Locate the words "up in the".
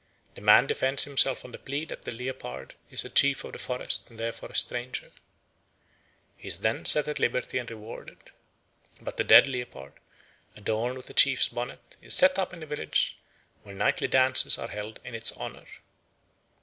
12.39-12.65